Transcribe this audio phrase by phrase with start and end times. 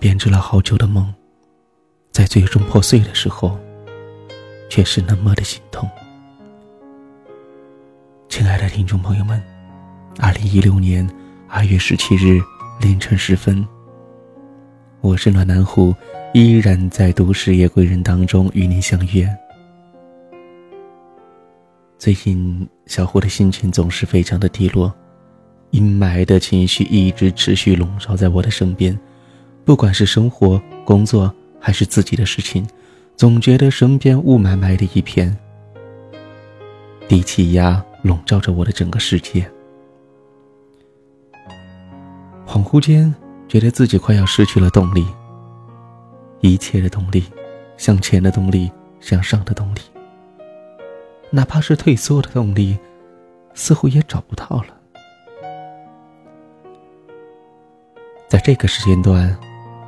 [0.00, 1.12] 编织了好久的梦，
[2.10, 3.58] 在最终破碎的时候，
[4.70, 5.86] 却是那么的心痛。
[8.26, 9.42] 亲爱的听众朋友们，
[10.18, 11.06] 二零一六年
[11.46, 12.40] 二月十七日
[12.80, 13.62] 凌晨时分，
[15.02, 15.94] 我是暖男虎，
[16.32, 19.28] 依然在都市夜归人当中与您相约。
[21.98, 24.90] 最近小胡的心情总是非常的低落，
[25.72, 28.98] 阴霾的情绪一直持续笼罩在我的身边，
[29.70, 32.68] 不管是生活、工作还是自己的事情，
[33.14, 35.38] 总觉得身边雾霾霾的一片，
[37.06, 37.80] 低气压。
[38.02, 39.48] 笼罩着我的整个世界，
[42.44, 43.14] 恍惚间
[43.46, 45.06] 觉得自己快要失去了动力，
[46.40, 47.22] 一切的动力，
[47.76, 49.80] 向前的动力，向上的动力，
[51.30, 52.76] 哪怕是退缩的动力，
[53.54, 54.76] 似乎也找不到了。
[58.26, 59.38] 在这个时间段，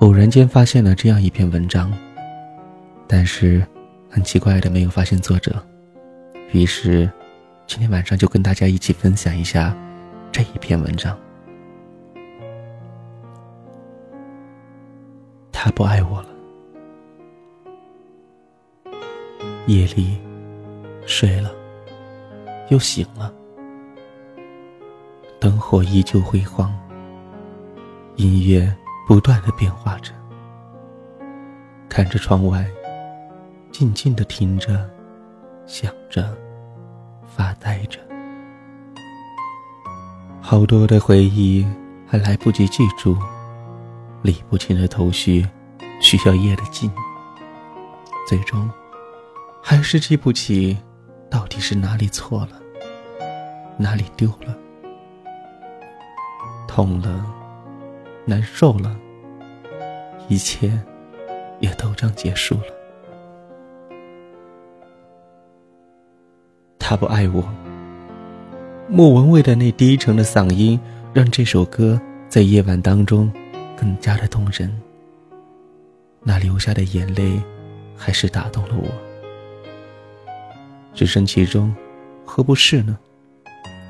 [0.00, 1.92] 偶然间发现了这样一篇文章，
[3.06, 3.66] 但是
[4.08, 5.62] 很奇怪的没有发现作者，
[6.52, 7.10] 于是。
[7.66, 9.76] 今天晚上就跟大家一起分享一下
[10.32, 11.14] 这一篇文章。
[15.52, 16.28] 他不爱我了。
[19.66, 20.16] 夜里
[21.04, 21.52] 睡了，
[22.70, 23.30] 又醒了，
[25.38, 26.74] 灯火依旧辉煌，
[28.16, 28.74] 音乐
[29.08, 30.12] 不断的变化着，
[31.88, 32.66] 看着窗外，
[33.72, 34.86] 静静的听着，
[35.66, 36.36] 想着。
[37.26, 38.00] 发呆着，
[40.40, 41.64] 好多的回忆
[42.06, 43.16] 还来不及记住，
[44.22, 45.46] 理不清的头绪
[46.00, 46.90] 需要夜的静。
[48.26, 48.68] 最终，
[49.62, 50.76] 还是记不起
[51.30, 52.60] 到底是哪里错了，
[53.76, 54.56] 哪里丢了，
[56.66, 57.24] 痛了，
[58.28, 58.94] 难受了，
[60.28, 60.70] 一切
[61.60, 62.64] 也都将结束了。
[66.78, 67.42] 他不爱我。
[68.86, 70.78] 莫文蔚的那低沉的嗓音，
[71.14, 71.98] 让这首歌
[72.28, 73.32] 在夜晚当中
[73.74, 74.70] 更加的动人。
[76.20, 77.40] 那流下的眼泪，
[77.96, 78.88] 还是打动了我。
[80.92, 81.74] 置身其中，
[82.26, 82.98] 何不是呢？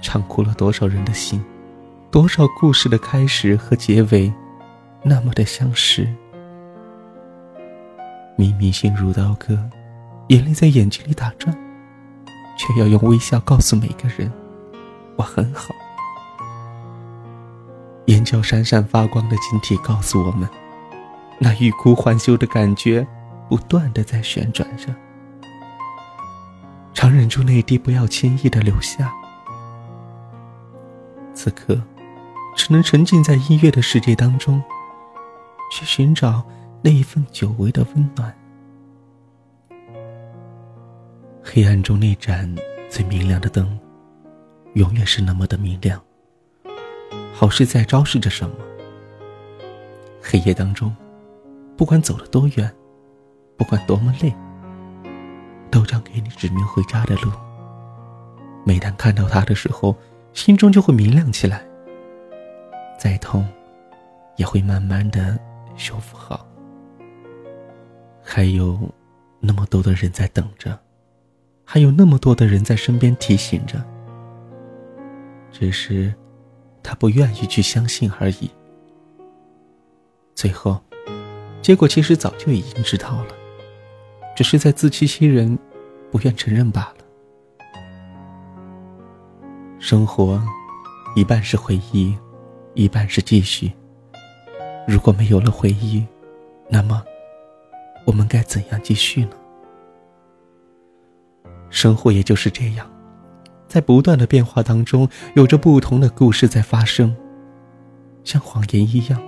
[0.00, 1.44] 唱哭了多少人的心，
[2.10, 4.32] 多少故事的开始和结尾，
[5.02, 6.08] 那么的相识。
[8.34, 9.58] 明明心如刀割，
[10.28, 11.54] 眼泪在眼睛里打转。
[12.56, 14.32] 却要用微笑告诉每个人，
[15.14, 15.72] 我很好。
[18.06, 20.48] 眼角闪闪发光的晶体告诉我们，
[21.38, 23.06] 那欲哭还休的感觉
[23.48, 24.92] 不断的在旋转着。
[26.92, 29.12] 常忍住泪滴，不要轻易的流下。
[31.32, 31.80] 此刻，
[32.58, 34.60] 只能沉浸在音乐的世界当中，
[35.70, 36.44] 去寻找
[36.82, 38.36] 那一份久违的温暖。
[41.40, 42.52] 黑暗中那盏
[42.90, 43.78] 最明亮的灯，
[44.74, 46.02] 永远是那么的明亮。
[47.32, 48.56] 好似在昭示着什么？
[50.20, 50.94] 黑夜当中，
[51.76, 52.74] 不管走了多远，
[53.56, 54.34] 不管多么累，
[55.70, 57.30] 都将给你指明回家的路。
[58.64, 59.96] 每当看到它的时候，
[60.32, 61.67] 心中就会明亮起来。
[62.98, 63.46] 再痛，
[64.36, 65.38] 也会慢慢的
[65.76, 66.46] 修复好。
[68.22, 68.78] 还有
[69.40, 70.78] 那么多的人在等着。
[71.70, 73.84] 还有那么多的人在身边提醒着，
[75.52, 76.14] 只是
[76.82, 78.50] 他不愿意去相信而已。
[80.34, 80.80] 最后，
[81.60, 83.34] 结果其实早就已经知道了，
[84.34, 85.58] 只是在自欺欺人，
[86.10, 87.04] 不愿承认罢了。
[89.78, 90.42] 生活，
[91.16, 92.16] 一半是回忆，
[92.78, 93.72] 一半是继续。
[94.86, 96.06] 如果没有了回忆，
[96.70, 97.02] 那么
[98.06, 99.32] 我们该怎样继续呢？
[101.70, 102.88] 生活也就是这样，
[103.66, 107.14] 在不断的变化当中，有着不同的故事在发生。
[108.22, 109.20] 像谎言一样，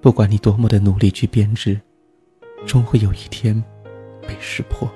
[0.00, 1.80] 不管你多么的努力去编织，
[2.66, 3.62] 终会有一天
[4.22, 4.90] 被识破。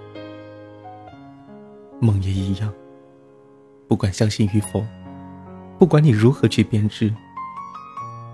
[2.00, 2.74] 梦也一样，
[3.86, 4.84] 不管相信与否，
[5.78, 7.14] 不管你如何去编织，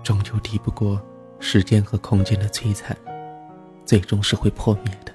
[0.03, 1.01] 终究抵不过
[1.39, 2.95] 时间和空间的摧残，
[3.85, 5.13] 最终是会破灭的。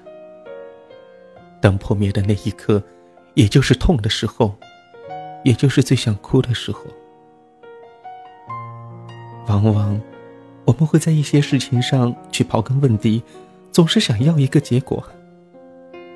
[1.61, 2.81] 当破灭的那一刻，
[3.35, 4.55] 也就是痛的时候，
[5.43, 6.81] 也就是最想哭的时候。
[9.47, 9.99] 往往，
[10.65, 13.21] 我们会在一些事情上去刨根问底，
[13.71, 15.03] 总是想要一个结果。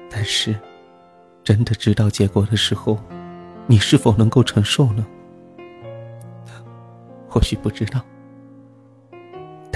[0.10, 0.56] 但是，
[1.44, 3.00] 真的知道结果的时候，
[3.68, 5.06] 你是否能够承受呢？
[7.28, 8.00] 或许不知道。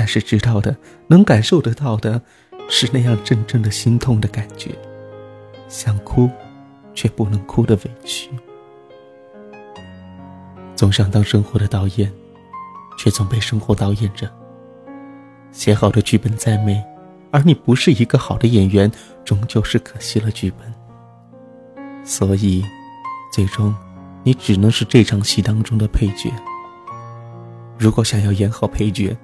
[0.08, 0.76] 是知道的、
[1.08, 2.22] 能感受得到的，
[2.70, 4.72] 是那样真正的心痛的感觉，
[5.68, 6.30] 想哭，
[6.94, 8.30] 却不能哭的委屈。
[10.76, 12.12] 总想当生活的导演，
[12.98, 14.32] 却总被生活导演着。
[15.52, 16.84] 写好的剧本再美，
[17.32, 18.92] 而你不是一个好的演员，
[19.26, 20.74] 终究是可惜了剧本。
[22.04, 22.64] 所以，
[23.32, 23.76] 最终，
[24.24, 26.32] 你只能是这场戏当中的配角。
[27.78, 29.18] 如果想要演好配角，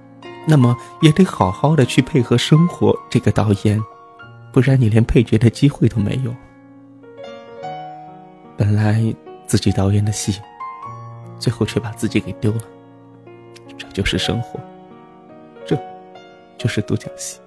[0.45, 3.81] 那么也得好好的去配合生活这个导演，
[4.51, 6.35] 不然你连配角的机会都没有。
[8.57, 9.03] 本来
[9.47, 10.39] 自己导演的戏。
[11.39, 12.61] 最后却把自己给丢了，
[13.77, 14.57] 这就是生活，
[15.65, 15.77] 这，
[16.57, 17.37] 就是独角戏。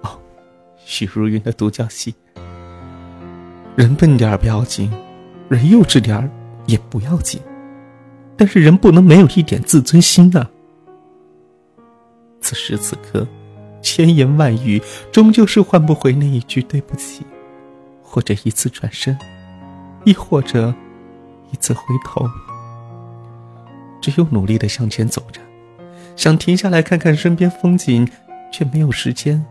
[0.00, 0.18] 哦，
[0.82, 2.14] 许茹芸的独角戏。
[3.76, 4.90] 人笨点儿不要紧，
[5.50, 6.30] 人幼稚点儿
[6.64, 7.42] 也不要紧，
[8.38, 10.50] 但是人不能没有一点自尊心啊！
[12.46, 13.26] 此时此刻，
[13.82, 17.26] 千言万语终究是换不回那一句对不起，
[18.00, 19.18] 或者一次转身，
[20.04, 20.72] 亦或者。
[21.52, 22.28] 一次回头，
[24.00, 25.40] 只有努力的向前走着，
[26.16, 28.06] 想停下来看看身边风景，
[28.52, 29.42] 却没有时间，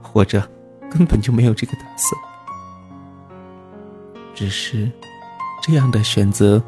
[0.00, 0.48] 或者
[0.88, 2.22] 根本就没有这个打算。
[4.34, 4.88] 只是
[5.62, 6.62] 这样的选择，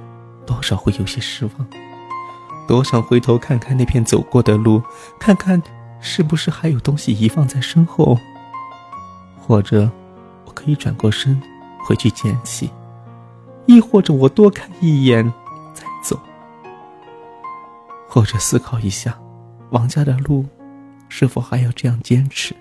[0.44, 1.83] 多少会有些失望。
[2.66, 4.82] 多想回头看看那片走过的路，
[5.19, 5.62] 看看
[6.00, 8.19] 是不是还有东西遗放在身后，
[9.38, 9.90] 或者
[10.46, 11.40] 我可以转过身
[11.87, 12.70] 回去捡起。
[13.66, 15.25] 亦或者我多看一眼，
[15.72, 16.16] 再走；
[18.06, 19.19] 或者思考一下，
[19.70, 20.44] 王家的路，
[21.08, 22.55] 是否还要这样坚持？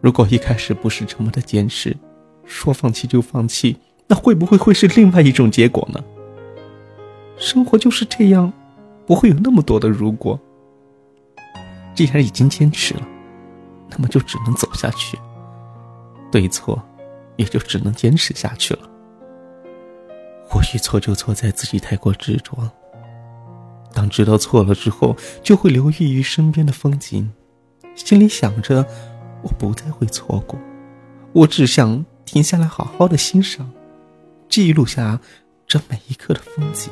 [0.00, 1.96] 如果一开始不是这么的坚持，
[2.44, 6.04] 说放弃就放弃，那会不会会是另外一种结果呢？
[7.38, 8.52] 生活就是这样，
[9.06, 10.38] 不会有那么多的如果。
[11.94, 13.02] 既然已经坚持了，
[13.88, 15.18] 那么就只能走下去。
[16.30, 16.80] 对错。
[17.38, 18.80] 也就只能坚持下去了。
[20.44, 22.68] 或许错就错在自己太过执着。
[23.94, 27.30] 当知道错了之后，就会留意于身边的风景，
[27.94, 28.84] 心里想着，
[29.42, 30.58] 我不再会错过，
[31.32, 33.70] 我只想停下来好好的欣赏，
[34.48, 35.20] 记录下
[35.64, 36.90] 这每一刻的风景。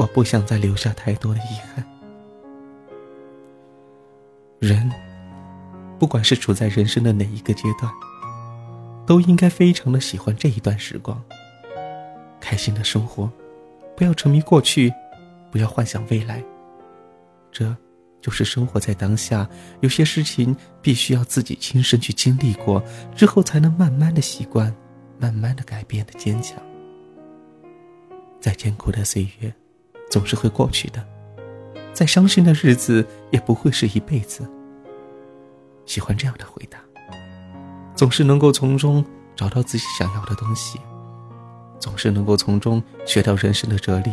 [0.00, 1.84] 我不想再留下太多的遗憾。
[4.58, 4.90] 人，
[5.98, 7.92] 不管是处在人生的哪一个阶段。
[9.06, 11.20] 都应该非常的喜欢这一段时光，
[12.40, 13.28] 开心的生活，
[13.96, 14.92] 不要沉迷过去，
[15.50, 16.42] 不要幻想未来，
[17.50, 17.76] 这
[18.20, 19.48] 就是生活在当下。
[19.80, 22.80] 有些事情必须要自己亲身去经历过
[23.16, 24.72] 之后，才能慢慢的习惯，
[25.18, 26.56] 慢慢的改变的坚强。
[28.40, 29.52] 再艰苦的岁月，
[30.10, 31.00] 总是会过去的；
[31.94, 34.46] 再伤心的日子，也不会是一辈子。
[35.86, 36.78] 喜欢这样的回答。
[37.96, 39.04] 总是能够从中
[39.36, 40.80] 找到自己想要的东西，
[41.78, 44.10] 总是能够从中学到人生的哲理，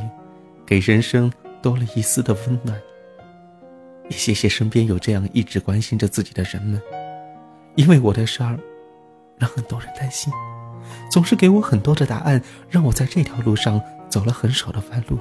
[0.65, 2.77] 给人生多了一丝的温暖。
[4.09, 6.81] 也谢谢身边有这样一直关心着自己的人们，
[7.75, 8.59] 因为我的事儿，
[9.37, 10.33] 让很多人担心，
[11.09, 15.17] 总是给我很多的答案，让我在这条路上走了很少的弯路。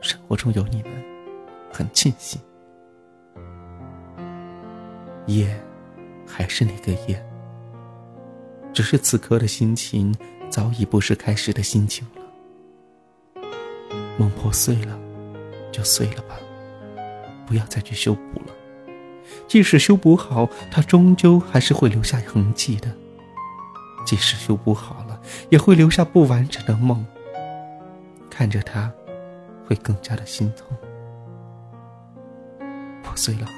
[0.00, 0.92] 生活中有你们，
[1.72, 2.40] 很庆幸。
[5.26, 5.48] 夜。
[6.28, 7.24] 还是那个夜，
[8.72, 10.12] 只是此刻的心情
[10.50, 13.42] 早已不是开始的心情了。
[14.18, 14.98] 梦破碎了，
[15.70, 16.36] 就碎了吧，
[17.46, 18.52] 不要再去修补了。
[19.46, 22.92] 即使修补好，它终究还是会留下痕迹的。
[24.04, 27.06] 即使修补好了，也会留下不完整的梦。
[28.28, 28.92] 看着它，
[29.66, 30.66] 会更加的心痛。
[33.02, 33.52] 破碎了好。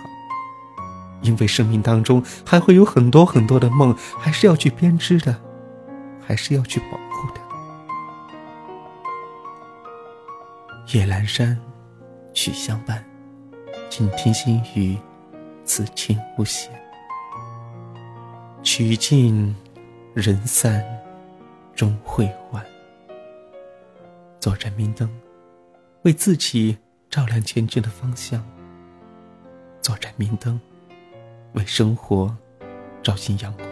[1.21, 5.35] 因为生命当中还会有很多很多的梦，还是要去编织的，
[6.25, 7.41] 还是要去保护的。
[10.95, 11.59] 夜阑珊，
[12.33, 13.05] 曲相伴，
[13.91, 14.97] 静听心语，
[15.65, 16.71] 此情无限。
[18.63, 19.55] 曲尽
[20.15, 20.85] 人散，
[21.75, 22.65] 终会还。
[24.39, 25.11] 做盏明灯，
[26.09, 26.75] 为自己
[27.11, 28.43] 照亮前进的方向。
[29.83, 30.59] 做盏明灯。
[31.53, 32.35] 为生活
[33.03, 33.69] 照进阳光。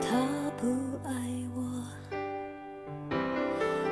[0.00, 0.66] 他不
[1.04, 1.12] 爱
[1.54, 1.62] 我，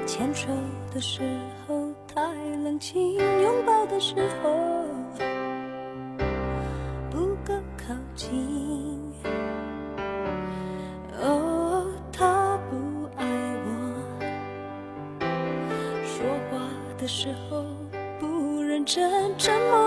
[0.06, 0.48] 牵手
[0.92, 1.22] 的时
[1.68, 2.20] 候太
[2.64, 4.79] 冷清，拥抱的时候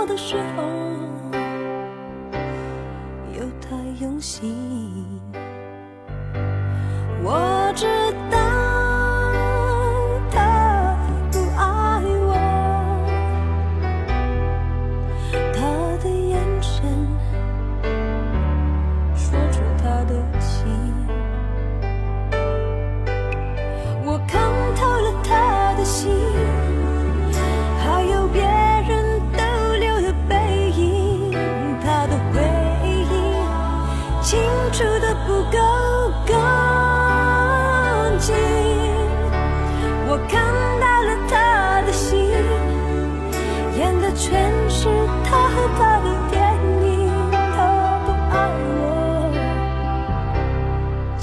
[0.05, 0.63] 的时候
[3.33, 4.53] 又太用心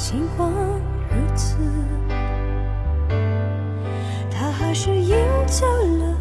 [0.02, 1.58] 尽管如此，
[4.30, 5.14] 他还是赢
[5.46, 6.16] 走了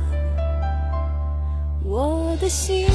[1.85, 2.89] 我的心。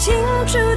[0.00, 0.16] 青
[0.46, 0.69] 春。